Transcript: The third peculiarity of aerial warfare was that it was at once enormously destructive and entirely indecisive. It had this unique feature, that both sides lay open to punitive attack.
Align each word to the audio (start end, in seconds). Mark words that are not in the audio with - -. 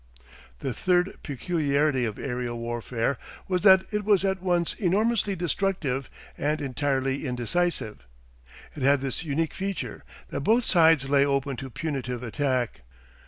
The 0.61 0.73
third 0.73 1.19
peculiarity 1.21 2.05
of 2.05 2.17
aerial 2.17 2.57
warfare 2.57 3.19
was 3.47 3.61
that 3.61 3.83
it 3.91 4.03
was 4.03 4.25
at 4.25 4.41
once 4.41 4.73
enormously 4.73 5.35
destructive 5.35 6.09
and 6.39 6.59
entirely 6.59 7.23
indecisive. 7.27 7.99
It 8.75 8.81
had 8.81 9.01
this 9.01 9.23
unique 9.23 9.53
feature, 9.53 10.03
that 10.29 10.39
both 10.41 10.63
sides 10.63 11.07
lay 11.07 11.23
open 11.23 11.55
to 11.57 11.69
punitive 11.69 12.23
attack. 12.23 12.81